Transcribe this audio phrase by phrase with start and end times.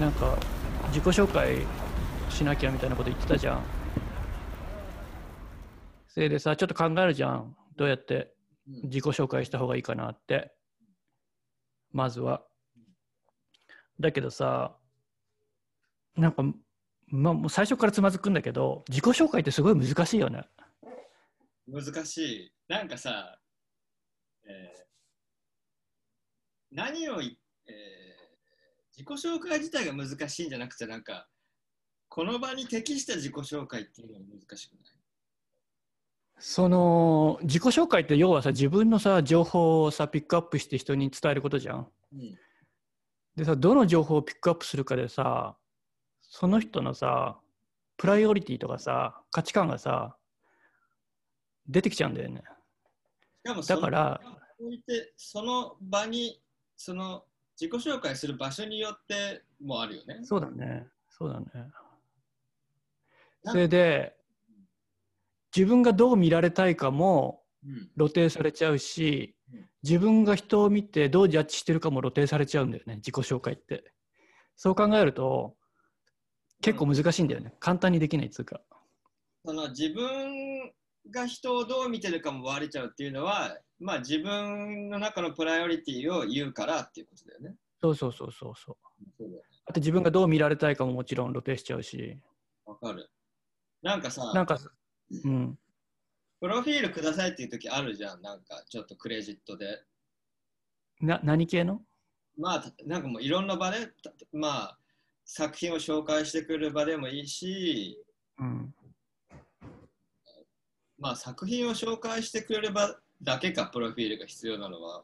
[0.00, 0.38] なんか
[0.88, 1.58] 自己紹介
[2.30, 3.62] しなきゃみたいなこと言ってたじゃん。
[6.08, 7.54] それでさ、ちょっと考えるじゃん。
[7.76, 8.32] どうやって
[8.66, 10.52] 自己紹介した方がいいかなって。
[11.92, 12.42] まずは。
[14.00, 14.74] だけどさ、
[16.16, 16.44] なんか、
[17.08, 20.44] まあ、もう最初からつまずくんだけど、自己紹介ってすごい難しいよね。
[21.68, 22.52] 難しい。
[22.68, 23.38] なんかさ、
[24.44, 24.80] えー
[26.72, 28.09] 何をい、えー
[29.00, 31.26] 自己紹介自体が難しいんじゃなくて、なんか、
[32.08, 34.82] この場に適した自己紹介っていうのが難しくない？
[36.42, 41.86] その自己紹介って要はさ自分のさ情報をさピックアップして人に伝えることじゃん。
[42.12, 42.38] うん。
[43.36, 45.54] でさどの情報をピックアップするかでさ
[46.22, 47.38] その人のさ
[47.96, 50.16] プライオリティとかさ価値観がさ
[51.68, 52.42] 出てきちゃうんだよね。
[53.44, 54.20] だから
[55.16, 56.42] その場に、
[56.76, 57.24] その
[57.60, 60.20] 自己紹介する場所によってもあるよね。
[60.22, 60.86] そうだね。
[61.10, 61.46] そうだね。
[63.44, 64.16] なそれで
[65.54, 67.90] 自分がどう見られたいかもうん。
[67.98, 69.68] 露呈されちゃうしうん。
[69.82, 73.92] 自分が人を見てどうジャッジしてるかも露呈されちゃうんだよね自己紹介って。
[74.56, 75.54] そう考えると
[76.62, 77.52] 結構難しいんだよね。
[77.60, 78.62] 簡単にできないっつうか。
[79.44, 80.72] その自分
[81.10, 87.56] が人をどう見てるかも割れちゃうっていうのは、まあ自分の中のプライオリティを言うからっていうことだよね。
[87.80, 88.76] そうそうそうそうそう
[89.16, 92.18] そうだよあと自分がどう見られたいかももちろん露呈しちゃうし
[92.66, 93.10] わかる。
[93.82, 94.58] なんかさ、なんか
[95.24, 95.58] うん
[96.40, 98.22] プロフィールくださいっていう時あるじゃん。
[98.22, 99.82] なんかちょっとクレジットで。
[101.00, 101.82] な何系の？
[102.38, 104.78] まあ、たなんかもういろんな場で、たまあ、
[105.24, 107.98] 作品を紹介してくれる場でもいいし、
[108.38, 108.74] うん
[110.98, 115.02] まあ、作品を紹介してくれればだけか、プロフィールが必要なのは。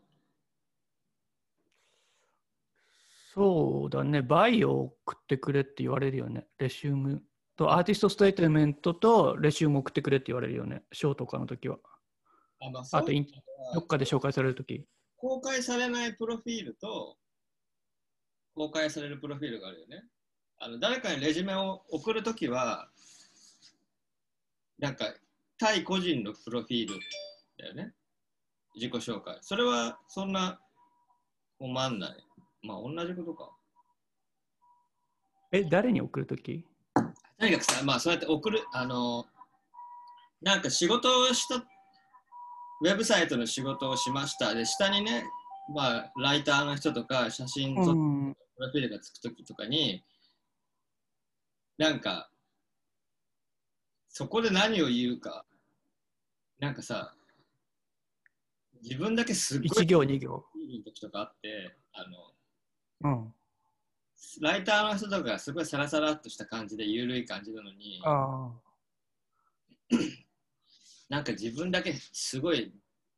[3.35, 7.23] そうだね bio を送ってくれって言われるよねレシューム
[7.55, 11.77] と artist statement とレシューム送ってくれって言われるよねショーとかの時は
[12.63, 13.27] あまあ、あとイン
[13.75, 14.87] どっかで紹介される時
[15.19, 17.19] 公開されないプロフィールと
[18.57, 20.03] 公開されるプロフィールがあるよね。
[20.59, 22.89] あの誰かにレジュメを送るときは、
[24.79, 25.13] なんか
[25.59, 26.99] 対個人のプロフィール
[27.59, 27.93] だよね。
[28.77, 29.39] 自己紹介。
[29.41, 30.61] それはそんな
[31.59, 32.27] 困んない。
[32.63, 33.51] まあ同じことか。
[35.53, 36.65] え誰に送る時
[37.39, 39.27] とにかくさ、まあそうやって送る、あの、
[40.43, 44.55] なんか仕事をした、ウェブサイトの仕事をしました。
[44.55, 45.25] で、下にね、
[45.75, 50.03] まあ、ライターの人とか写真撮ってうんプロフィールがつくときとかに、
[51.79, 52.31] なんか、
[54.09, 55.45] そこで何を言うか、
[56.59, 57.16] なんかさ、
[58.89, 60.45] 自分だけすっご1い行2行。
[60.85, 62.33] 時とかあって、あの、
[63.01, 63.35] うん。
[64.41, 68.53] ライターの人とかがすごいサラサラっとした感じで、ゆるい感じなのに、あ
[71.09, 72.73] なんか自分だけすごい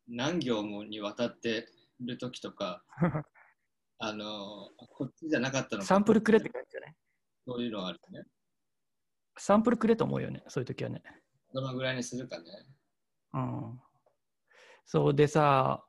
[0.09, 1.69] 何行もにわたって
[2.01, 3.23] る時とか、あ
[4.11, 6.97] あの、こっちじゃなかったのかサンプルくれって感じじゃない
[7.47, 8.27] そういうのがあるよね。
[9.37, 11.03] サンプルくれと思うよねそういう時はね。
[11.53, 12.45] どのぐらいにするかね。
[13.35, 13.81] うん
[14.91, 15.85] そうでさ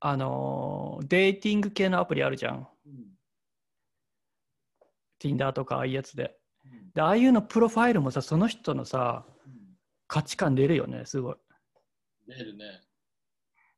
[0.00, 2.68] あのーデーティング系のアプリあるじゃん。
[2.86, 3.04] うん。
[5.22, 6.36] Tinder とかああいうやつで。
[6.64, 6.90] うん。
[6.92, 9.52] でああいうのプロファイルもさその人のさうん
[10.08, 11.36] 価値観出るよねすごい。
[12.26, 12.80] 出るね。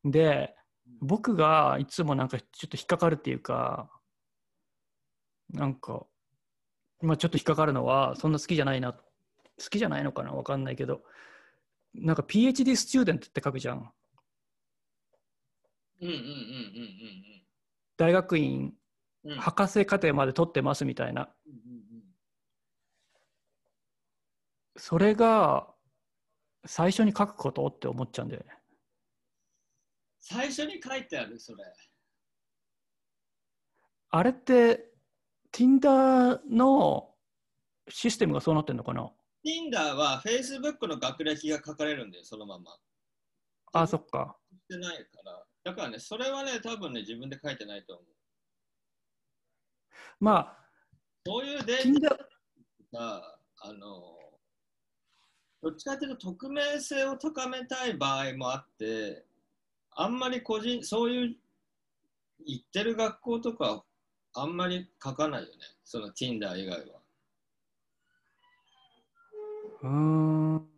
[0.06, 0.54] で
[1.02, 3.90] 僕がいつもなんかちょっと引っかかるっていうか
[5.50, 6.06] なんか
[7.02, 9.00] まあちょっと引っかかるのはそんな好きじゃないな好
[9.70, 11.02] きじゃないのかなわかんないけど
[11.94, 13.92] なんか PhD スチューデントって書くじゃん。
[16.00, 17.44] うんうんうんうん
[17.96, 18.74] 大学院
[19.24, 19.38] うんうん。
[19.38, 21.28] 博士課程まで取ってますみたいな。
[21.46, 22.04] うんうんうん。
[24.76, 25.72] それが
[26.66, 28.58] 最初に書くことって思っちゃうんだよね。
[30.20, 31.64] 最初に書いてある、それ。
[34.10, 34.90] あれって
[35.52, 37.14] Tinder の
[37.88, 39.10] システムがそうなってんのかな？
[39.44, 42.76] Tinder は Facebook の学歴が書かれるんだよ、そのまま。
[43.72, 45.44] あそっかしてないから。
[45.64, 48.06] だからね、それはね、多分ね、自分で書いてないと思う。
[50.20, 50.64] まあ
[51.26, 52.16] そういうデータ
[52.98, 54.18] が、あの、
[55.62, 59.24] どっちかというと匿名性を高めたい場合もあって、
[59.92, 61.36] あんまり個人、そういう
[62.44, 63.84] 行ってる学校とか、
[64.34, 65.54] あんまり書かないよね、
[65.84, 67.03] その Tinder 以外は。
[69.84, 70.68] うーん。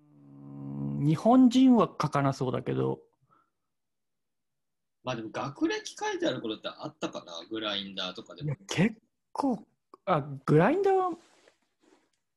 [1.00, 3.00] 日本人は書かなそうだけど。
[5.04, 8.56] まあでも学歴書いてあることってあったかな、グラインダーとかでも。
[8.66, 8.96] 結
[9.32, 9.64] 構
[10.04, 11.10] あ、グラインダーは、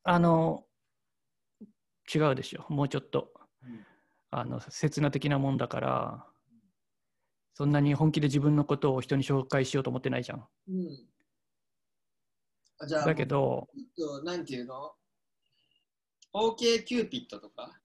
[0.04, 0.64] あの、
[2.12, 2.64] 違うでしょ。
[2.72, 3.32] もうちょっと、
[3.64, 3.84] うん。
[4.30, 6.26] あの、刹那的なもんだから、
[7.54, 10.48] そんなに本気で自分のことを人に紹介しようと思ってないじゃん。
[10.68, 11.08] うん。
[12.78, 14.94] あじゃあ、だけど、ちょっと、なんていうの？
[16.34, 17.80] ?OK キューピットとか？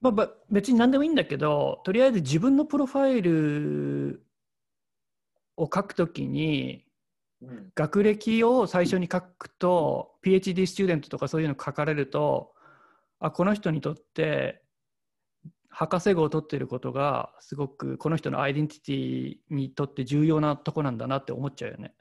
[0.00, 4.24] まあ、ば別に何でもいいんだけど、とりあえず自分のプロファイル
[5.56, 6.86] を書くときに、
[7.42, 7.72] うん。
[7.74, 12.54] 学歴を最初に書くと、PhD スチューデントとかそういうの書かれると、
[13.18, 14.62] あ、この人にとって、
[15.68, 21.94] 博士号を取っていることが、すごくこの人のアイデンティティにとって重要なとこなんだなって思っちゃうよね。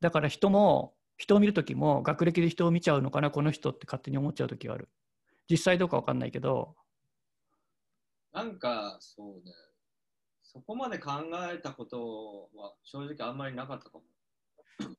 [0.00, 4.88] だから人も、人を見るときも、学歴で人を見ちゃうのかな、この人って勝手に思っちゃうときがある。
[5.48, 6.74] 実際どうかわかんないけど、
[8.32, 9.52] なんか、そうね。
[10.42, 11.12] そこまで考
[11.52, 14.04] えたことは正直あんまりなかったかも。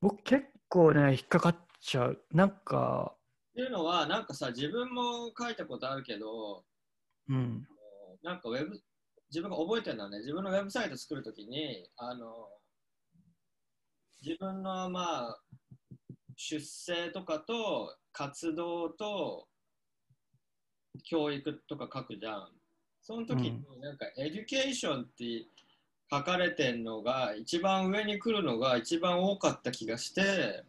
[0.00, 2.18] 僕結構ね、引っかかっちゃう。
[2.32, 3.14] なんか、
[3.50, 6.64] っていうのは、なんかさ、自分も書いたことあるけど、
[7.28, 7.68] うん、
[8.22, 8.80] なんかウェブ、
[9.28, 12.48] 自分が覚えてるのはね、自分のウェブサイト作るときに、あの、
[14.22, 15.40] 自分のまあ、
[16.36, 19.46] 出生とかと活動と
[21.02, 22.48] 教育とか書くじゃん。
[23.00, 25.46] その時になんか education って
[26.10, 30.64] 書かれてるのが一番上に来るのが一番多かった気がして、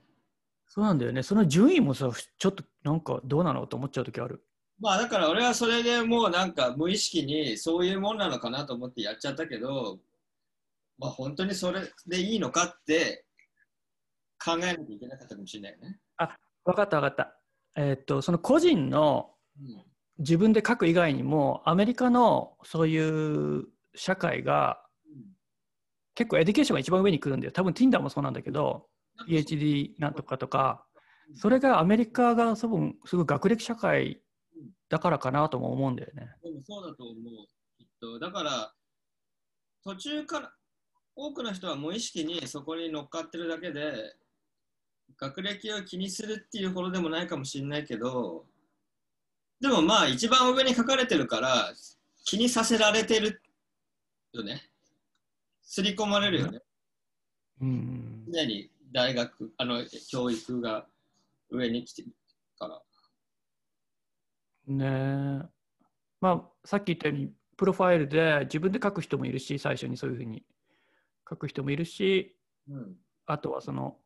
[0.67, 1.23] そうなんだよね。
[1.23, 4.43] その順位もさ、ちょっとなんかどうなのと思っちゃうときある。
[4.79, 9.99] まあだから俺はそれでもうなんか無意識にそういうもんなのかなと思ってやっちゃったけど、
[10.97, 13.24] まあ本当にそれでいいのかって
[14.45, 15.99] 考えなきゃいけなかったかもしれないよね。
[16.63, 17.39] 分かった分かった。
[17.75, 19.85] えーっと、その個人のうん
[20.17, 23.65] 自分で書く以外にも、アメリカのそういう
[23.95, 24.81] 社会が
[26.13, 27.51] 結構 education が一番上に来るんだよ。
[27.51, 28.87] 多分 Tinder もそうなんだけど、
[29.27, 30.85] PhD なんとかとか、
[31.35, 34.21] それがアメリカが多分すごい学歴社会
[34.87, 36.29] だからかなとも思うんだよね。
[36.41, 37.47] でもそうだと思う。
[37.77, 38.19] きっと。
[38.19, 38.73] だから、
[39.83, 40.53] 途中から、
[41.17, 44.15] 多くの人は無意識にそこに乗っかってるだけで、
[45.17, 48.45] 学歴を気にするっていうほどでもないかもしれないけど、
[49.61, 51.71] でもまあ一番上に書かれてるから
[52.25, 53.41] 気にさせられてる
[54.33, 54.69] よね。
[55.61, 56.59] 刷り込まれるよね。
[57.61, 58.25] うん。
[58.31, 60.87] 常に大学、あの、教育が
[61.49, 62.09] 上に来てる
[62.57, 62.81] から。
[64.67, 64.85] ね
[65.43, 65.49] え。
[66.21, 70.43] まあ、さっき言ったように、プロファイルで自分で書く人もいるし、最初にそういうふうに
[71.29, 72.35] 書く人もいるし、
[72.69, 72.95] うん。
[73.25, 73.97] あとはその、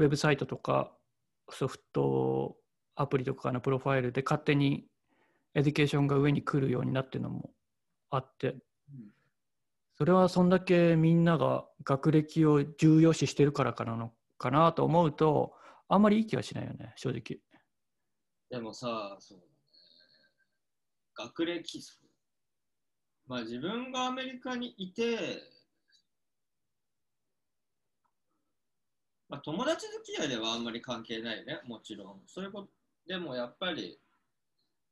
[0.00, 0.90] ウェブサイトとか
[1.50, 2.56] ソフト
[2.96, 4.86] アプリとかのプロファイルで勝手に
[5.54, 7.50] education が上に来るようになってるのも
[8.10, 8.56] あって、
[9.98, 15.54] それはそんだけみんなが学歴を重要視してるからかなのかなと思うと、
[15.88, 17.40] あんまりいい気はしないよね、正直。
[18.48, 19.44] でもさ、そうね。
[21.14, 21.82] 学歴、
[23.26, 25.42] まあ自分がアメリカにいて、
[29.30, 32.20] まあ友達付き合いではあんまり関係ないね、もちろん。
[32.26, 32.68] そういうこと、
[33.06, 33.98] でもやっぱり、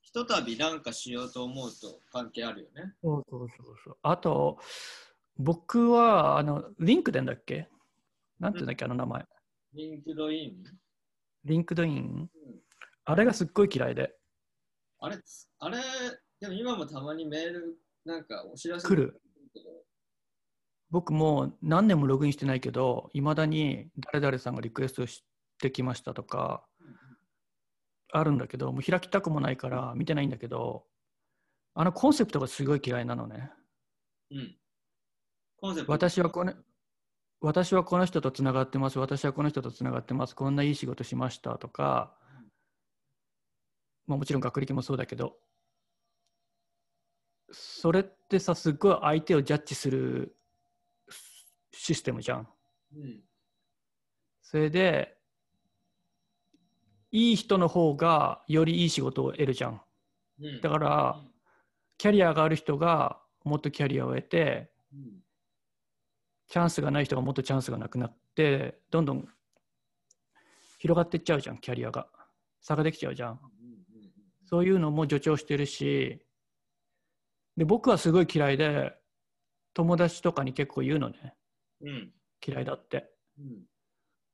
[0.00, 2.94] ひとたびなんかしようと思うと関係あるよね。
[3.02, 3.96] そうそうそうそう。
[4.02, 4.58] あと、
[5.36, 7.68] 僕は、あの、リンクデンだっけ？
[8.38, 9.26] なんていうんだっけ、あの名前。
[9.74, 10.64] リンクドイン？
[11.44, 12.30] リンクドイン？
[12.32, 12.60] うん
[13.04, 14.14] あれがすっごい嫌いで。
[15.00, 15.18] あれ、
[15.60, 15.78] あれ、
[16.40, 19.20] でも今もたまにメール、なんかお知らせ来る
[20.90, 25.23] 僕もう何年もログインしてないけど、いまだに誰々さんがリクエストし
[25.59, 26.64] てきましたとか、
[28.11, 30.85] あるんだけど、もう開きたくもないから見てないんだけど、
[31.75, 33.50] あのコンセプトがすごい嫌いなのね。
[34.30, 34.57] うん。
[35.61, 35.92] コンセプト。
[35.92, 36.54] 私はこの
[37.40, 42.16] 私はこの人とつながってます、私はこの人とつながってます、こんないい仕事しましたとか、
[44.07, 45.37] まあ、もちろん学歴もそうだけど、
[47.52, 50.37] それってさ、すっごい相手をジャッジする
[51.72, 52.48] システムじゃん。
[52.94, 53.20] うん。
[54.42, 55.16] それで、
[57.10, 59.80] いい人の方がよりいい仕事を得るじゃん。
[60.40, 60.60] うん。
[60.60, 61.20] だから、
[61.96, 65.22] キャリアがある人がもっとキャリアを得て、うん
[66.48, 69.28] チャンスがない人がもっとチャンスがなくなって、どんどん
[70.78, 72.08] 広がっていっちゃうじゃん、キャリアが。
[72.60, 73.40] 差ができちゃうじゃん。
[74.46, 76.25] そういうのも助長してるし、
[77.56, 78.94] で、僕はすごい嫌いで、
[79.75, 81.34] 友達とかに結構言うのね、
[81.80, 82.12] うんうん
[82.47, 83.11] 嫌いだって。
[83.38, 83.66] うん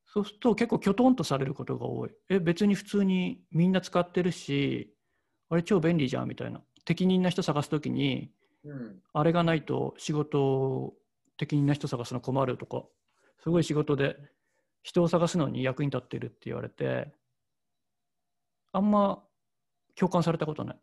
[0.07, 2.11] そうすると結構きょとんとされることが多い。
[2.29, 4.95] え、別に普通にみんな使ってるし、
[5.49, 6.63] あれ超便利じゃんみたいな。
[6.85, 8.31] 適任な人探すときに、
[8.63, 10.95] うんあれがないと仕事
[11.37, 12.85] 適任な人探すの困るとか、
[13.43, 14.17] すごい仕事で
[14.83, 17.13] 人を探すのに役に立ってるって言われて、
[18.73, 19.25] あんま
[19.97, 20.81] 共感されたことない。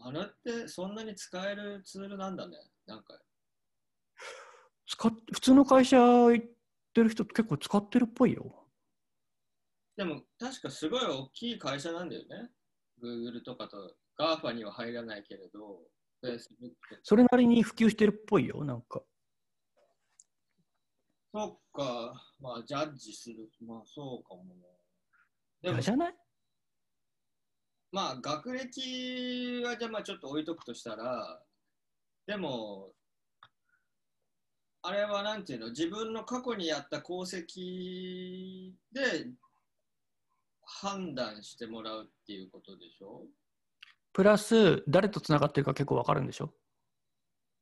[0.00, 2.56] あれってそんなに使えるツールなんだね。
[2.86, 3.18] なんか、
[4.86, 6.46] 使っ普通の会社行っ
[6.94, 8.68] てる人結構使ってるっぽいよ。
[9.96, 12.50] でも確かすごい大きい会社なんだよね。
[13.02, 15.80] Google とかと GAFA には入らないけれど、
[17.02, 19.02] それなりに普及してるっぽいよ、なんか。
[21.32, 23.50] そっか、まあジャッジする。
[23.66, 24.62] まあそうかもね。
[25.62, 26.14] でもじゃない？
[27.92, 31.42] まあ学歴はじゃあまあちょっと置いとくとしたら、
[32.26, 32.92] でも、
[34.86, 39.30] あれはなんていうの、自分の過去にやった功績で
[40.62, 43.22] 判断してもらうっていうことでしょ？
[44.12, 46.52] プラス、誰とつながってるか結構わかるんでしょ？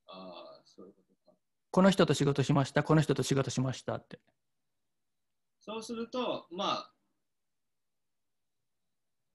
[0.09, 1.37] ああ、そういうことか。
[1.71, 4.19] この人と仕事しました、この人と仕事しましたって。
[5.61, 6.93] そうすると、まあ、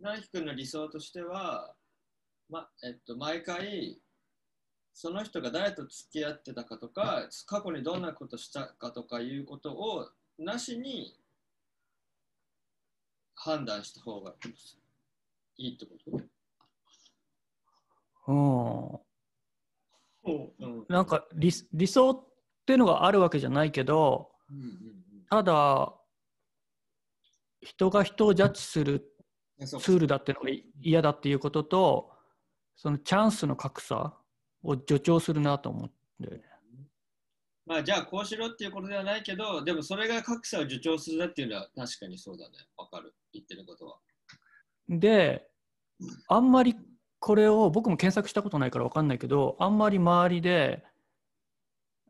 [0.01, 1.73] 成樹君の理想としては、
[2.49, 4.01] まえっと、毎回、
[4.99, 11.15] その人が誰と付き合ってたかとか、過去にどんなことしたかとかいうことをなしに
[13.35, 14.33] 判断した方が
[15.57, 15.91] いいってこ
[18.25, 19.03] と？
[20.25, 20.65] うん。
[20.65, 20.85] うん。
[20.89, 22.25] なんか理理想っ
[22.65, 24.71] ていうのがあるわけじゃないけど、うんうん
[25.29, 25.93] ただ、
[27.61, 29.13] 人が人をジャッジする
[29.59, 30.49] ツールだっていうのが
[30.81, 32.11] 嫌だっていうことと、
[32.75, 34.17] そのチャンスの格差
[34.67, 36.43] を助長するなと思って。
[37.65, 42.55] まあじゃあこうしろっていうことではないけど、でもそれが格差を助長するなっていうのは確かにそうだね。
[42.77, 43.15] わかる。
[43.33, 43.97] 言ってることは。
[44.89, 45.47] で、
[46.27, 46.75] あんまり
[47.19, 50.83] これを僕も検索したことないから分かんないけど、あんまり周りで、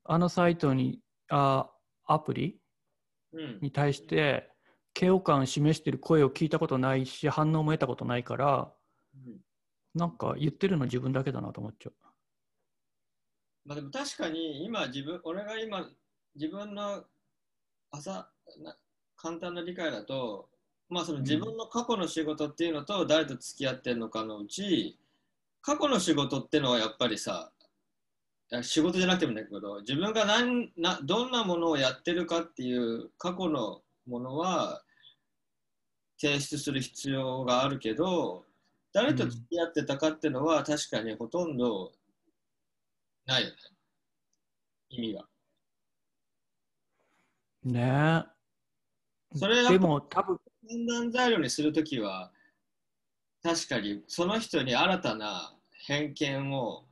[0.03, 0.99] あのサイトに、
[1.29, 1.69] あ
[2.05, 2.59] アプリ
[3.33, 3.59] うん。
[3.61, 4.49] に対して、
[4.99, 8.71] 嫌悪感を示している声を聞いたことないし、反応も得たことないから、
[9.13, 9.37] うん
[9.97, 12.06] なんか言ってるの自分だけだなと思っちゃう。
[13.67, 15.89] まあでも確かに今自分、俺が今
[16.35, 17.03] 自分の
[17.91, 18.29] 朝
[18.63, 18.75] な
[19.17, 20.47] 簡単な理解だと、
[20.89, 24.97] まあその自分の過去の仕事っていうのと誰と付き合ってるのかのうち、
[25.61, 27.51] 過去の仕事ってのはやっぱりさ、
[28.61, 34.81] 仕事じゃなくてもいいんだけど、自分が何などんなものをやってるかっていう過去のものは
[36.17, 38.45] 提出する必要があるけど、
[38.93, 41.91] 誰と付き合ってたかっていうのは確かにほとんど
[43.27, 43.55] ないよね。
[44.89, 45.25] 意味が。
[47.63, 48.23] ね
[49.33, 49.37] え。
[49.37, 52.31] それはでも多分、判断材料にするときは、
[53.43, 55.53] 確かにその人に新たな
[55.85, 56.85] 偏見を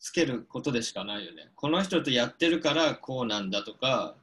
[0.00, 1.52] つけることでしかないよね。
[1.54, 4.16] この人とやってるからこうなんだとか、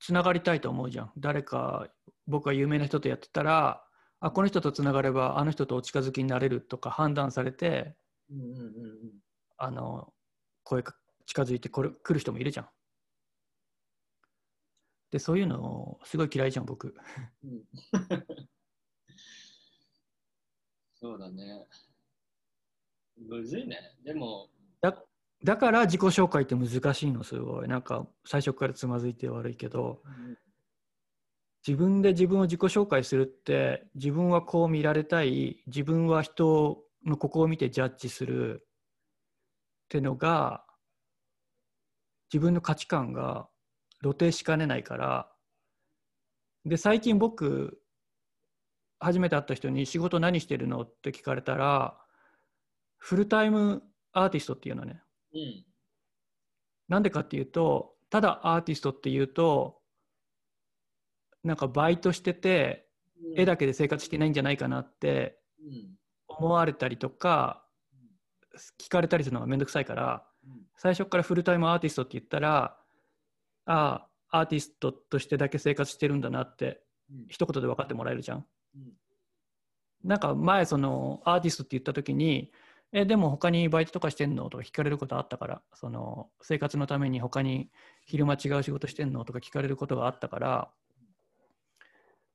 [0.00, 1.12] つながりたいと思うじゃん。
[1.16, 1.88] 誰か、
[2.26, 3.84] 僕が有名な人とやってたら、
[4.20, 7.94] あ、この人とつながれば、あの人とお近づきになれるとか判断されて、
[8.30, 9.25] うんうんうん
[9.58, 10.12] あの、
[10.62, 10.96] 声か
[11.26, 12.68] 近づいてこれ来る人もいるじゃん。
[15.10, 16.94] で、そういうの、すごい嫌いじゃん、僕。
[17.44, 17.64] うん、
[20.94, 21.66] そうだね。
[23.16, 23.96] むずいね。
[24.04, 25.02] でも、だ
[25.44, 27.68] だから自己紹介って難しいの、すごい。
[27.68, 30.02] なんか、最初からつまずいて悪いけど、
[31.66, 38.68] 自分で自分を自己紹介するって自分はこう見られたい自分は人のここを見てジャッジする
[39.86, 40.64] ってのが
[42.32, 43.48] 自分の価値観が
[44.02, 45.28] 露呈しかねないから
[46.64, 47.78] で最近僕
[48.98, 51.96] 初めて会った人に仕事何してるのって聞かれたら
[52.98, 55.00] フルタイムアーティストっていうのね
[55.32, 55.64] うん。
[56.88, 59.78] なんでかっていうとただアーティストっていうと
[61.44, 62.88] なんかバイトしてて
[63.36, 65.96] 絵だけで生活してないんじゃないかなってうん。
[66.28, 67.65] 思われたりとか
[68.80, 70.62] 聞かれたりするのがめんどくさいからうん。
[70.76, 72.76] 最初からフルタイムアーティストって言ったら
[73.66, 77.26] ああアーティストとしてだけ生活してるんだなってうん。
[77.28, 78.46] 一言で分かってもらえるじゃん。
[80.04, 82.52] なんか前そのアーティストって言った時に
[82.92, 87.68] えでも他にバイトとかしてんのとか聞かれることあったからその生活のために他に
[88.04, 90.70] 昼間違う仕事してんのとか聞かれることがあったから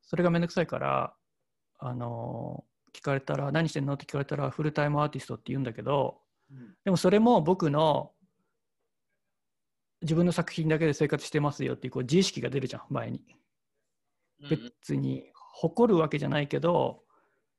[0.02, 1.14] それがめんどくさいから
[1.80, 3.94] あの聞かれたら何してんの？
[3.94, 6.20] って聞かれたらフルタイムアーティストって言うんだけど
[6.52, 6.76] うん。
[6.84, 8.12] でもそれも僕の
[10.02, 13.22] 自分の作品だけで生活してますよっていうこう自意識が出るじゃん前に。
[14.42, 14.50] うん。
[14.50, 17.04] 別に誇るわけじゃないけど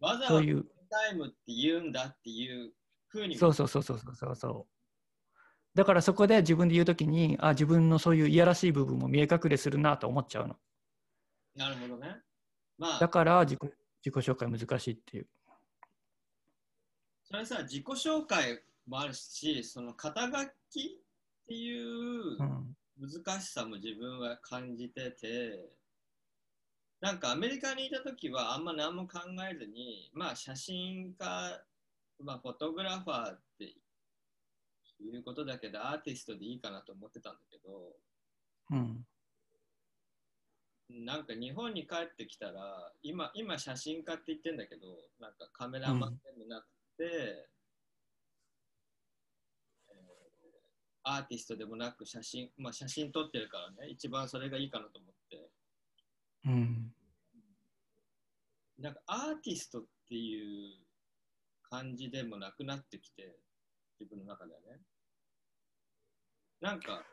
[0.01, 0.65] わざわざそういう。
[0.91, 2.71] タイムって言うんだっていう
[3.09, 4.67] ふうにそうそうそうそうそうそう。
[5.75, 10.57] だからそこで自分で言うときに、あ、自分のそういういやらしい部分も見え隠れするなと思っちゃうの。
[11.57, 12.17] なるほどね。
[12.77, 13.61] まだあ、から自己
[14.05, 15.27] 自己紹介難しいっていう。
[17.25, 20.33] それさ、自己紹介もあるし、その肩書
[20.71, 21.01] き
[21.45, 22.77] っていううん。
[23.01, 25.71] 難しさも自分は感じてて、
[27.01, 31.65] なんかアメリカにいた時はあんま何も考えずに、まあ写真家、
[32.21, 33.65] まあフォトグラファーって
[35.01, 37.97] いうことだけど、アーティストでいいかなと思ってたんだけど、
[38.71, 39.05] うん。
[40.95, 44.87] なんか日本に帰ってきたら、今、今写真家って言ってんだけど、
[45.21, 46.67] なんかカメラマンでもなく
[46.99, 47.53] て、えー
[51.05, 55.51] アーティストでもなく写真、まあ写真撮ってるからね、一番それがいいかなと思って、
[56.47, 56.93] うん。
[58.79, 60.79] なんかアーティストっていう
[61.69, 63.37] 感じでもなくなってきて、
[63.99, 64.81] 自分の中ではね。
[66.61, 67.05] なんか、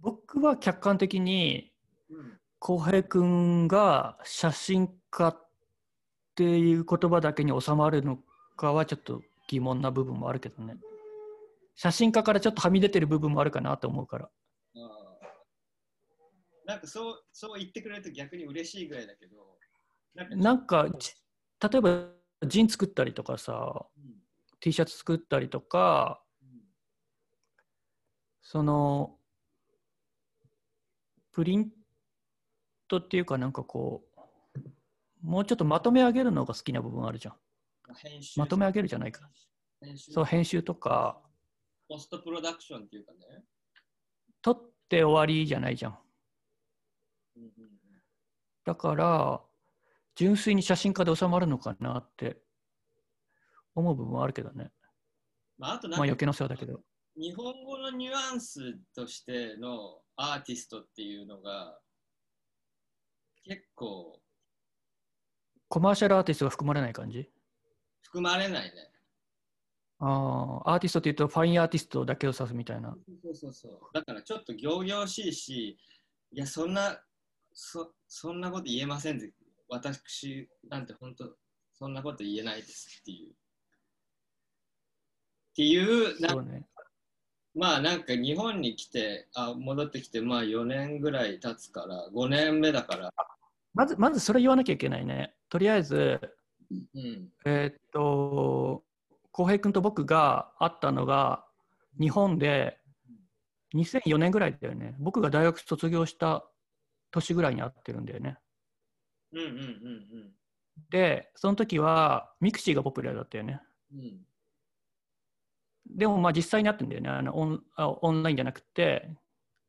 [0.00, 1.72] 僕は客観的に、
[2.08, 5.48] うん、浩平君が写真家っ
[6.34, 8.18] ていう言葉だけに収まるの
[8.56, 10.76] かはちょっと疑問な部分もあるけどね。
[11.74, 14.30] 写真家からちょっとはみ出てる部分もあるかなと思うから。
[16.64, 19.56] なんかそうそう言ってくれると逆に嬉しいぐらいだけど、
[20.14, 20.88] なんか
[21.62, 22.08] 例えば、
[22.46, 24.16] ジン作ったりとかさ、うん
[24.58, 26.48] T シャツ作ったりとか、うん
[28.42, 29.18] その、
[31.30, 31.70] プリン
[32.88, 34.20] トっていうかなんかこう、
[35.22, 37.34] もうちょっとまとめ上げるのが好きな部分あるじゃん。
[38.36, 39.28] まとめ上げるじゃないか。
[39.80, 41.20] 編集そう、編集とか、
[41.88, 43.44] ポストプロダクションっていうかね。
[44.42, 45.98] 撮って終わりじゃないじゃん
[47.36, 47.50] うんうん
[48.64, 49.40] だから、
[50.16, 52.42] 純粋に写真家で収まるのかなって
[53.76, 54.72] 思う部分はあるけどね。
[55.56, 56.82] まあ、あとなんかまあ余計な世話だけど。
[57.16, 61.78] 日本語のニュアンスとしてのアーティストっていうのが
[63.48, 64.18] 結構
[65.68, 67.30] コマーシャルアーティストが含まれない感じ？
[68.02, 68.70] 含まれないね。
[69.98, 72.96] ああ、アーティストって言うとファインアーティストだけを指すみたいな。
[73.22, 73.80] そうそうそう。
[73.94, 75.78] だからちょっと仰々しいし、
[76.32, 77.00] いや、そんな、
[77.52, 79.32] そそんなこと言えませんぜ。
[79.68, 81.36] 私なんて本当、
[81.72, 83.30] そんなこと言えないですっていう。
[83.30, 83.34] っ
[85.56, 86.66] ていう、なね。
[87.54, 93.10] まあなんか日本に来て、あ戻ってきて、まあ4年ぐらい経つから、5年目だから、
[93.76, 95.34] まず、まずそれ言わなきゃいけないね。
[95.50, 96.18] とりあえず、
[96.70, 98.82] うん、えーっと、
[99.30, 101.44] 浩平君と僕が会ったのが
[102.00, 102.78] 日本で
[103.74, 104.96] 2004年ぐらいだよね。
[104.98, 106.48] 僕が大学卒業した
[107.10, 108.38] 年ぐらいに会ってるんだよね。
[109.32, 110.32] うんうんうん
[110.90, 113.60] で、その時はミクシーがポピュラーだったよね。
[113.92, 114.00] うん。
[114.00, 114.26] うん
[115.88, 117.08] でもまあ実際に会ってんだよね。
[117.08, 119.08] あのオンあオンラインじゃなくて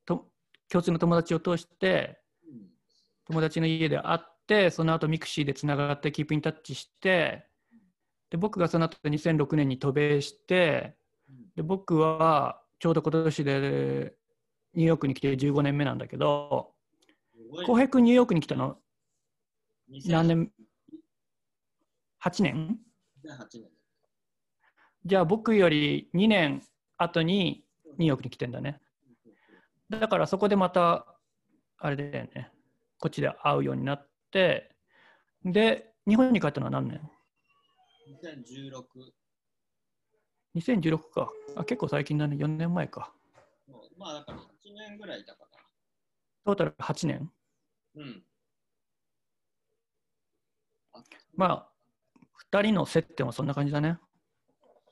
[0.04, 0.28] と、
[0.68, 2.27] 共通の友達を通して、うん
[3.28, 7.46] 友達の家で会って、その後ミクシーでつながって keep in touch して、
[8.30, 10.96] で僕がその後2006年に渡米して、
[11.56, 14.14] で僕はちょうど今年で
[14.74, 16.74] ニューヨークに来て15年目なんだけど、
[17.66, 18.78] 浩平君ニューヨークに来たの
[19.92, 20.52] ？2008何年
[22.24, 22.80] ?8 年？
[23.24, 23.64] 年。
[25.06, 26.62] じゃあ僕より2年
[26.98, 27.64] 後に
[27.98, 28.80] ニューヨークに来てんだね。
[29.90, 31.06] だからそこでまた、
[31.78, 32.52] あれだよね、
[33.00, 34.76] こっちで会うようになって、
[35.44, 37.02] で、日本に帰ったのは何年
[38.24, 38.84] ？2016
[40.56, 41.64] ?2016 かあ。
[41.66, 43.14] 結構最近だね、4年前か。
[43.98, 44.42] まあだから8
[44.90, 45.48] 年ぐらいいたか
[46.46, 47.32] トータル8年？
[47.96, 48.04] な。
[48.04, 48.24] うん。
[50.94, 51.04] あ
[51.36, 51.70] まあ、
[52.52, 54.00] 2人の接点はそんな感じだね。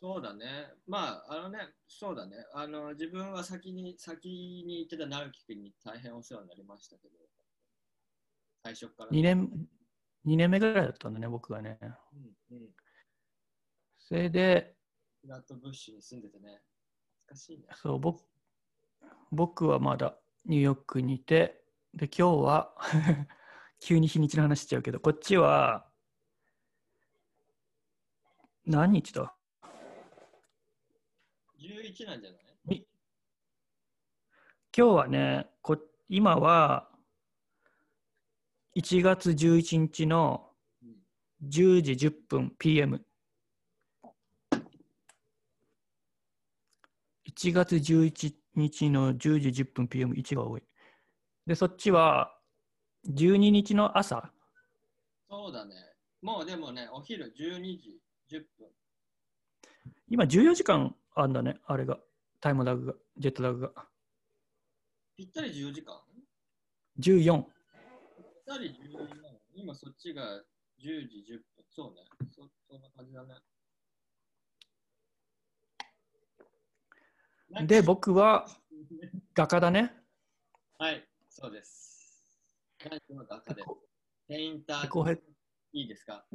[0.02, 0.46] そうだね。
[0.88, 2.36] まあ、あのね、そうだね。
[2.54, 4.28] あの、自分は先に、先
[4.68, 7.16] に行ってた直樹君に大変お世話になりましたけど、
[8.66, 9.12] 最初から。
[9.12, 9.68] 2年、
[10.26, 11.78] 2年目ぐらいだったんだね、僕がね。
[11.82, 12.70] うんうん。
[14.00, 14.76] それで、
[15.22, 16.64] フラットブッシュに住んでてね、
[17.36, 17.66] しいね。
[17.76, 18.24] そう、僕
[19.32, 22.76] 僕はまだニューヨークにいて、で、今日は
[23.80, 25.88] 急に日にちの話しちゃうけど、こっちは、
[28.66, 29.36] 何日だ
[31.60, 32.38] ？11なんじゃな
[32.74, 32.88] い？
[34.76, 35.78] 今日はね、こ
[36.10, 36.90] 今は
[38.76, 40.50] 1月11日の
[40.84, 40.96] うん
[41.48, 43.06] 10時10分 PM。
[47.30, 49.18] 1月11日の10
[49.52, 50.64] 時10分 PM1 が多い。
[51.46, 52.38] で、そっちは
[53.10, 54.32] 12日の朝。
[55.30, 55.76] そうだね。
[56.22, 58.68] もうでもね、お昼12時10分。
[60.10, 62.00] 今14時間あんだね、あれが。
[62.42, 63.88] タイムラグが、ジェットラグが。
[65.16, 66.02] ぴったり14時間
[67.00, 67.55] ？14。
[68.46, 70.42] たり14時間今そっちが
[70.80, 71.66] 10時10分。
[71.70, 72.06] そうね。
[72.32, 73.36] そそんな感じだね。
[77.68, 78.46] で、僕は
[79.34, 79.94] 画家だね。
[80.78, 82.26] はい、そうです。
[82.90, 83.64] 何の画家で。
[84.28, 85.20] ペインター
[85.74, 86.26] いいですか？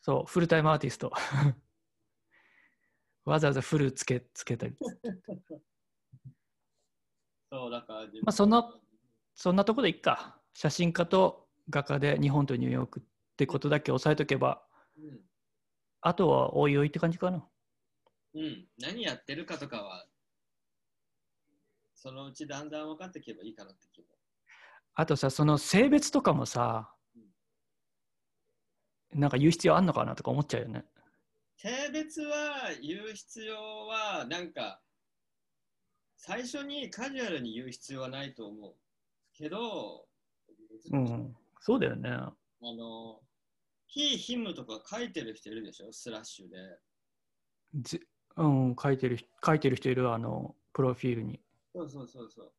[0.00, 1.12] そう、フルタイムアーティスト。
[3.24, 4.76] わざわざフルつけつけたり。
[7.50, 8.80] そう、だからまあそんな
[9.34, 10.40] そんなとこでいっか。
[10.54, 13.02] 写真家と画家で日本とニューヨークっ
[13.36, 14.62] てことだけ押さえとけば、
[14.96, 15.20] うん。
[16.00, 17.44] あとはおいおいって感じかな。
[18.34, 18.66] うん。
[18.78, 20.06] 何やってるかとかは、
[21.94, 24.06] そのうちだんだん分かっていけばいいかなって気も。
[24.94, 26.94] あとさ、その性別とかもさ、
[29.12, 30.84] なんか言う必要あんのかなとか思っちゃうよね。
[31.56, 34.80] 性別は言う必要は、なんか、
[36.16, 38.74] 最初にカジュアルに言う必要はないと思う。
[39.32, 40.06] けど、
[40.92, 42.10] うん、そうだよね。
[42.10, 43.20] あの、
[43.94, 45.92] he、him とか書いてる人いるでしょ？
[45.92, 46.56] スラッシュで。
[47.82, 48.00] ぜ
[48.36, 51.40] うん、書いてる人書いてる人いるあのプロフィールに。
[51.74, 52.52] そうそうそうそう。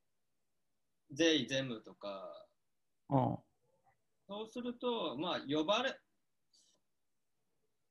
[1.14, 2.30] they、them とか。
[3.10, 3.38] うん、
[4.28, 5.96] そうすると、まあ、呼ばれ、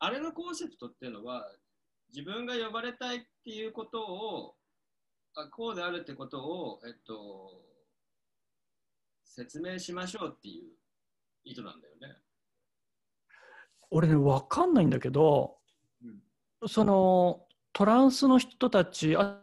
[0.01, 1.49] あれのコンセプトっていうのは、
[2.13, 4.57] 自分が呼ばれたいっていうことを、
[5.37, 7.63] あこうであるってことを、えっと、
[9.25, 10.71] 説明しましょうっていう
[11.45, 12.17] 意図なんだよね。
[13.91, 15.57] 俺ね、わかんないんだけど、
[16.03, 16.23] うん
[16.67, 19.43] そのトランスの人たち、あ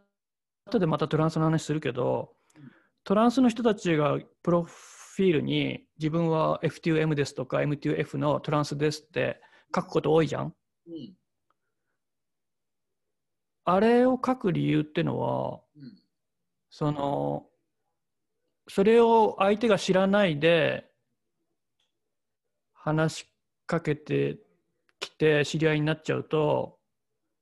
[0.66, 2.72] 後でまたトランスの話するけどうん、
[3.04, 9.42] トランスの人たちがプロフィールに自分は F2M ですとか M2F のトランスですって
[9.76, 10.56] 書くこと多いじゃん？
[10.88, 11.14] うん。
[13.66, 16.02] あれを書く理由ってのは、うん。
[16.72, 17.46] その
[18.68, 20.90] それを相手が知らないで
[22.74, 23.34] 話し
[23.68, 24.38] かけて
[25.00, 26.78] きて知り合いになっちゃうと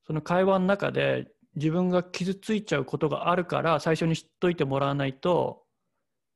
[0.05, 5.63] その会話の中で自分が傷ついちゃうことがあるから最初に知っといてもらわないと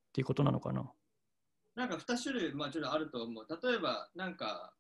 [0.10, 0.92] っていうことなのかな。
[1.76, 3.48] なんか2種類、まあ、ちょっとあると思う。
[3.50, 4.74] 例えば、なんか、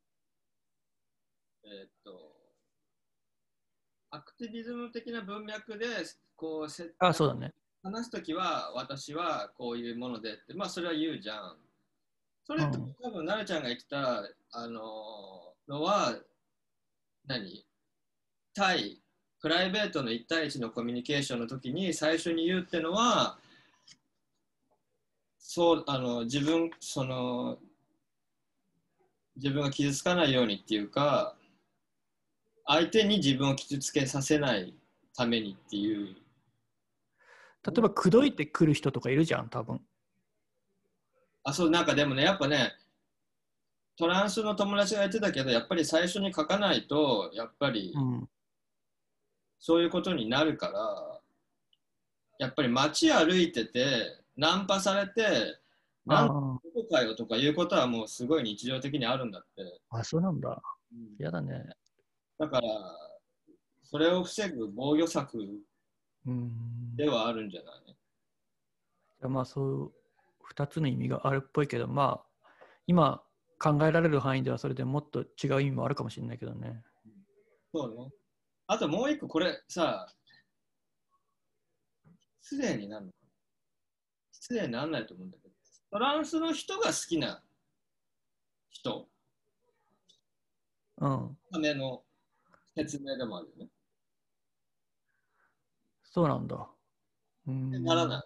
[1.63, 2.35] えーっと、
[4.11, 5.87] アクティビズム的な文脈で、
[6.35, 7.51] こう、せあそうだね。
[7.83, 11.57] 話すときは私はこういうものでって、まあそれは言うじゃん。
[12.45, 14.81] それってうん多分、奈々ちゃんが言ってたあの
[15.67, 16.15] のは、
[17.27, 17.65] 何？
[18.53, 19.01] 対、
[19.41, 23.37] プライベートの1対1のコミュニケーションの時に最初に言うってのは、
[25.37, 27.57] そう、あの、自分、その、
[29.35, 31.35] 自分が傷つかないようにっていうか、
[32.65, 34.73] 相手に自分を傷つけさせない
[35.15, 36.15] ためにっていう
[37.65, 39.81] 例えば口説いてくる人とかいるじゃん多分。
[41.43, 42.73] あ、そう、なんかでもね、やっぱね、
[43.97, 48.29] トランスの友達が言ってたけど、やっぱり最初に書かないと、やっぱりうん、
[49.59, 51.19] そういうことになるから、
[52.39, 55.59] やっぱり街歩いてて、ナンパされて、
[56.05, 59.79] なんどあこかよとかいうことはもうすごい日常的にあるんだって。
[59.89, 60.61] ああそうなんだ。
[60.91, 61.63] うんやだね。
[62.37, 62.67] だから、
[63.83, 65.37] それを防ぐ防御策
[66.25, 66.51] うん。
[66.95, 67.73] ではあるんじゃない？
[67.85, 69.93] じゃあまあそう
[70.53, 72.49] 2つの意味があるっぽいけどまあ
[72.87, 73.23] 今
[73.59, 76.83] 考えられる範囲ではそれでもっと違う意味もあるかもしれないけどね。
[77.73, 78.11] そうね。
[78.67, 80.07] あともう一個、これさ、
[82.41, 83.11] 失礼になるの？
[83.11, 83.27] かな
[84.31, 85.53] 失礼にならないと思うんだけど、
[85.91, 87.41] トランスの人が好きな
[88.69, 89.07] 人
[90.97, 91.37] うん。
[91.51, 92.03] ための
[92.75, 93.69] 説明でもあるよね。
[96.03, 96.69] そうなんだ。
[97.47, 98.23] うんならない。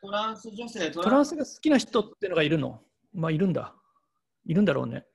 [0.00, 2.82] トランス女性、トトランスが好きな人ってのがいるの？
[3.12, 3.74] まあいるんだ。
[4.44, 5.06] いるんだろうね。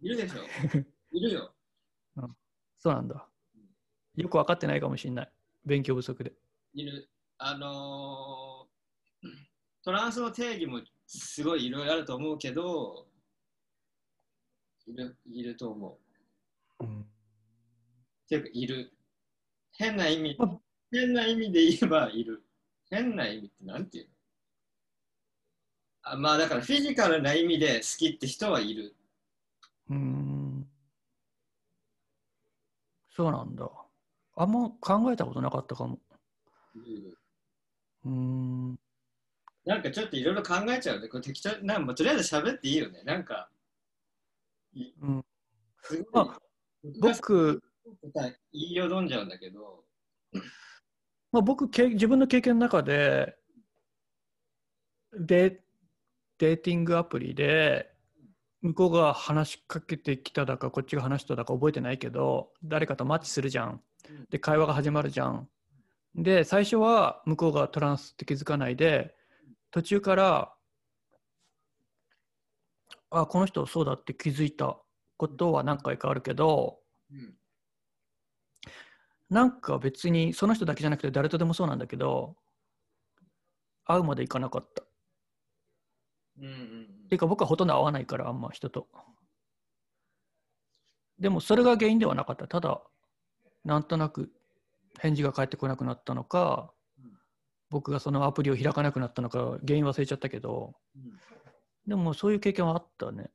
[0.00, 0.42] いるでしょ。
[1.12, 1.54] いるよ。
[2.78, 3.28] そうなんだ。
[4.16, 5.32] よく分かってないかもしれない。
[5.66, 6.32] 勉強不足で。
[6.72, 7.10] いる。
[7.36, 8.70] あのー
[9.82, 13.06] トランスの定義もすごいいろいろあると思うけど、
[14.86, 15.98] いるいると思
[16.80, 16.84] う。
[16.84, 17.06] うん、っ
[18.28, 18.92] ていうか、いる。
[19.72, 20.60] 変な意味ま、
[20.92, 22.42] 変な意味で言えばいる。
[22.90, 24.10] 変な意味ってなんていうの？
[26.02, 28.96] あまあだからフィジカルな意味で好きって人はいる。
[29.90, 30.66] うん。
[33.14, 33.70] そうなんだ。
[34.36, 35.98] あんま考えたことなかったかも。
[38.04, 38.78] うん。
[39.66, 41.08] なんかちょっといろいろ考えちゃうね。
[41.08, 43.02] これ適当なんかとりあえず喋っていいよね。
[43.04, 43.50] なんか、
[44.74, 45.24] うん、
[45.82, 46.38] すごいあ
[47.00, 47.62] 僕
[48.14, 49.84] 言いよどんじゃうんだけど、
[51.32, 53.36] まあ、僕け、自分の経験の中で、
[55.12, 55.62] で、
[56.38, 57.92] デーティングアプリで、
[58.62, 63.82] 向こうが話しかけてきただか、こっちが話しただか覚えてないけど、誰かとマッチするじゃん。
[64.30, 65.48] で、会話が始まるじゃん。
[66.14, 69.14] で、最初は向こうがトランスって気づかないで、
[69.70, 70.54] 途中から、
[73.10, 74.78] あ、この人そうだって気づいた
[75.16, 76.80] ことは何回かあるけど、
[79.30, 82.36] なんか別にその人だけじゃなくて誰とでもそうなんだけど、
[83.84, 84.82] 会うまでいかなかった。
[86.38, 88.88] うんうんっていうか僕はほとんど会わないから、あんま人と。
[91.18, 92.46] でもそれが原因ではなかった。
[92.46, 92.80] ただ、
[93.64, 94.32] なんとなく
[94.98, 97.12] 返事が返ってこなくなったのかうん、
[97.68, 101.02] 僕がそのアプリを開かなくなったのか、原因忘れちゃったけど、うん
[101.86, 103.30] でもそういう経験はあったね。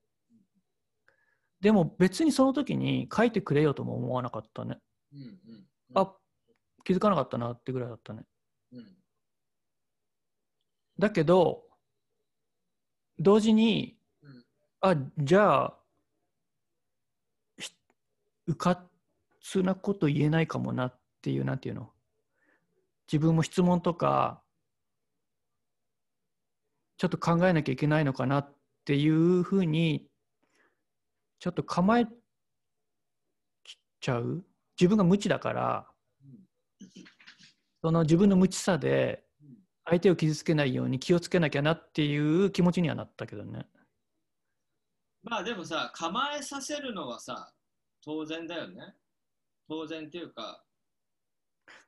[1.59, 4.77] でも別にその時に書いてくれよとも思わなかったね。
[5.13, 6.13] うんうんうんあ、
[6.83, 8.23] 気づかなかったなってぐらいだったね。
[8.73, 8.95] うん
[10.97, 11.63] だけど、
[13.19, 14.45] 同時に、うん
[14.79, 15.77] あ、じゃあ、
[17.57, 17.73] ひ
[18.47, 18.81] うか
[19.41, 21.91] つなこと言えないかもなっていう、なんていうの？
[23.11, 24.41] 自分も質問とか、
[26.97, 30.07] ちょっと考えなきゃいけないのかなっていうふうに、
[31.39, 32.07] ちょっと構え
[33.99, 34.45] ちゃう。
[34.79, 35.87] 自分が無知だから、
[37.81, 43.67] その自分の無知さでうん相手を傷つけないように気をつけなきゃなっていう気持ちにはなったけどね。
[45.23, 47.53] まあでもさ、構えさせるのはさ、
[48.03, 48.95] 当然だよね。
[49.67, 50.63] 当然っていうか、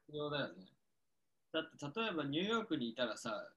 [0.08, 0.66] 必要だよね。
[1.52, 3.50] だって例えばニューヨークにいたらさ、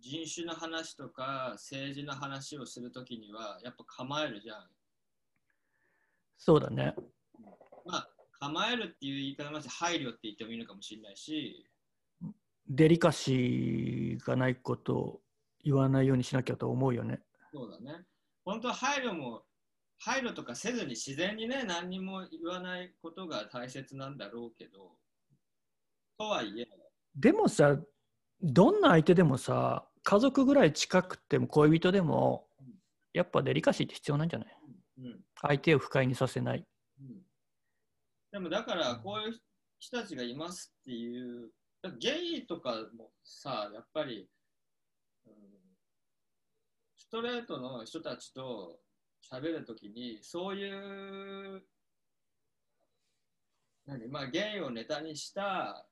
[0.00, 4.66] 人種の話とか政治の話をするときにはやっぱ構えるじゃん。
[6.36, 6.94] そうだね。
[7.86, 8.08] まあ
[8.40, 11.66] 構えるっていう言い方もあるし配慮って言ってもいいのかもしれないし、
[12.68, 15.20] デリカシーがないことを
[15.64, 17.20] 言わないようにしなきゃと思うよね。
[17.52, 18.04] そうだね。
[18.44, 19.42] 本当は配慮も、
[19.98, 24.92] 配慮とかせずに自然にね、何にも言わないことが大切なんだろうけど、
[26.18, 26.68] とはいえ、
[27.16, 27.78] でもさ、
[28.40, 32.46] どんな相手でもさ、家族ぐらい近くても恋人でも、
[33.12, 34.48] やっぱデリカシーって必要なんじゃない？
[34.98, 35.20] うん。
[35.40, 36.64] 相手を不快にさせない。
[38.32, 39.40] うん、でもだから、こういう
[39.78, 41.50] 人たちがいますっていう、
[41.98, 44.28] ゲイとかもさ、やっぱり、
[45.26, 45.32] うん、
[46.96, 48.80] ストレートの人たちと
[49.32, 51.62] 喋るときに、そういう、
[53.86, 55.88] 何まあ、ゲイをネタにした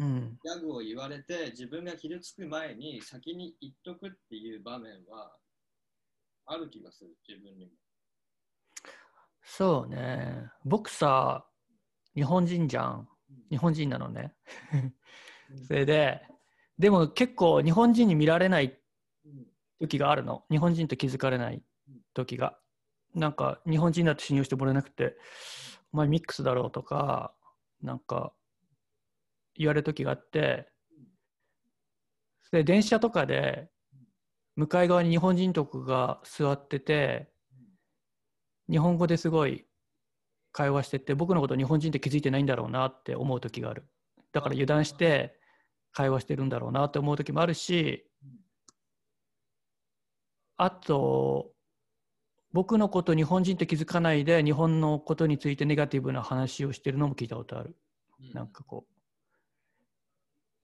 [0.00, 0.38] うん。
[0.42, 5.36] ギャグを言われて自分が傷つく前に先に言っとくっていう場面は
[6.46, 7.72] ある気がする自分にも。
[9.44, 10.50] そうね。
[10.64, 11.46] 僕さ、
[12.14, 13.08] 日本人じゃん。
[13.50, 14.34] 日本人なのね。
[15.66, 16.22] それで、
[16.78, 18.78] でも結構日本人に見られない
[19.24, 19.46] うん
[19.80, 20.44] 時があるの。
[20.50, 21.62] 日本人と気づかれない
[22.14, 22.58] 時が。
[23.14, 25.16] なんか日本人だって信用してもらえなくて、
[25.92, 27.34] お前ミックスだろうとか、
[27.82, 28.32] なんか
[29.54, 30.68] 言われる時があって、
[32.50, 33.68] で、電車とかで
[34.56, 37.30] 向かい側に日本人とかが座ってて、
[38.70, 39.66] 日本語ですごい
[40.54, 43.88] 会話してて、僕のこと日本人って気づいてないんだろうなって思う時がある。
[44.32, 45.36] だから油断して
[45.92, 48.06] 会話してるんだろうなって思う時もあるし、
[50.56, 51.50] あと、
[52.52, 57.76] 僕のこと日本人って気づかないで日本のことについてネガティブな話をしてるのも聞いたことある。
[58.32, 58.86] なんかこ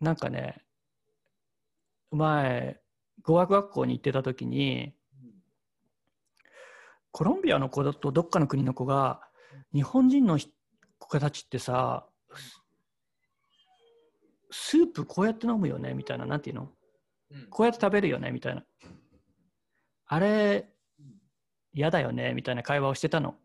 [0.00, 0.62] う、なんかね、
[2.12, 2.80] 前、
[3.22, 4.94] 語学学校に行ってた時に、
[7.10, 9.20] コロンビアの子だとどっかの国の子が、
[9.72, 10.52] 日本人の人
[10.98, 12.06] 子たちってさ、
[14.50, 16.62] スープこうやって飲むよねみたいな、なんていうの？
[17.32, 18.64] うんこうやって食べるよねみたいな。
[20.06, 20.68] あれ、
[21.72, 23.36] 嫌だよねみたいな会話をしてたの。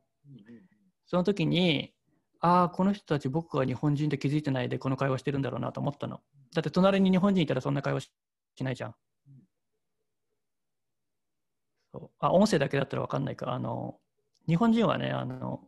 [1.05, 1.93] その時に、
[2.39, 6.21] ああ、この人たち僕が日本人って気づいてないでこの会話してるんだろうなと思ったの。
[6.53, 8.11] だって隣に日本人いたらそんな会話し
[8.55, 8.95] しないじゃん。
[11.91, 13.53] そうあ音声だけだったら分かんないか。
[13.53, 13.99] あの
[14.47, 15.64] 日本人はね、あのお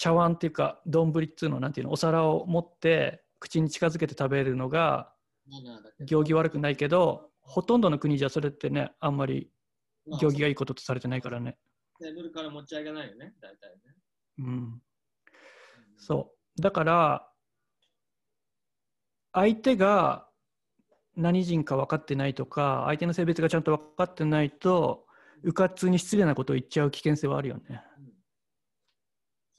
[0.00, 5.12] 茶碗っていうか、丼っつうの、なんていうの、お皿を持って口に近づけて食べるのが
[6.06, 9.50] 行儀悪くないけど、ほとんどの国じゃそれってね、あんまり
[10.06, 11.58] まあ行儀がいいこととされてないからね。
[12.00, 13.78] テーブルから持ち上げないよね、大体ね。
[14.38, 14.82] うん。
[15.98, 16.62] そう。
[16.62, 17.30] だから、
[19.34, 20.26] 相手が
[21.14, 25.04] 何人か分かってないとか、相手の性別がちゃんと分かってないと、
[25.42, 27.82] うかつに失礼なことを言っちゃう危険性はあるよね。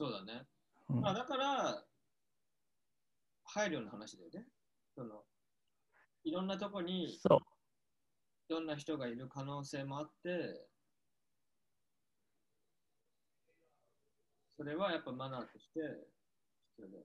[0.02, 0.46] うんそうだね。
[0.88, 1.84] うんまあだから、
[3.44, 4.46] 配慮の話だよね。
[4.94, 5.22] その
[6.24, 7.38] いろんなとこにそう。
[8.48, 10.66] どんな人がいる可能性もあって、
[14.56, 15.80] それはやっぱマナーとして
[16.76, 17.04] 必要だよ。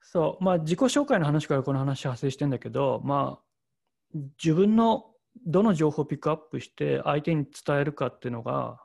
[0.00, 0.44] そう。
[0.44, 5.06] まあ、自己紹介の話からこの話派生してんだけど、まあ、自分の
[5.46, 8.80] どの情報をピックアップして相手に伝えるかっていうのが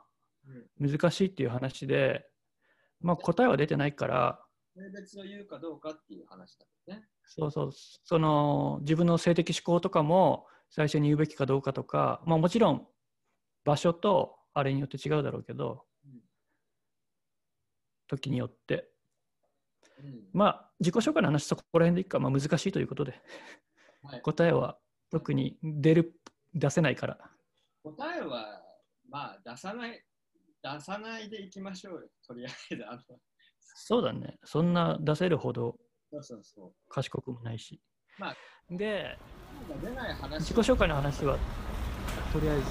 [0.80, 2.26] 難しいっていう話で、
[3.00, 7.08] まあ、答えは出てないから、性別を言うかどうかっていう話だよね。
[7.24, 12.86] そうそう、その自分の性的指向とかも最初に言うべきかどうかとか、まあ、もちろん
[13.64, 16.20] 場所とあれによって違うだろうけど、うん。
[18.06, 18.90] 時によって。
[20.02, 20.28] うん。
[20.32, 23.20] まあ、自己紹介の話そこら辺でいいか、まあ、難しいということで、
[24.02, 24.78] はい、答えは
[25.10, 26.14] 特に出る
[26.54, 27.18] 出せないから。
[27.82, 28.62] 答えは、
[29.08, 30.04] まあ、出さない、
[30.62, 32.08] 出さないでいきましょうよ。
[32.26, 32.84] とりあえず。
[32.86, 33.02] あの
[33.80, 35.76] そうだね、そんな出せるほど。
[36.88, 37.80] 賢くもないし。
[38.18, 38.36] まあ
[38.70, 39.16] で、
[40.38, 41.38] 自己紹介の話は
[42.32, 42.64] とりあえず